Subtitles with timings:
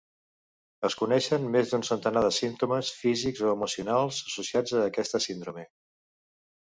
[0.87, 5.67] Es coneixen més d'un centenar de símptomes físics o emocionals associats a aquesta síndrome.